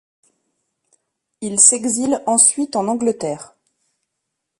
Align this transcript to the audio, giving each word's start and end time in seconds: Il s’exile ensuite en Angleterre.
Il 1.41 1.59
s’exile 1.59 2.23
ensuite 2.25 2.75
en 2.75 2.87
Angleterre. 2.87 3.53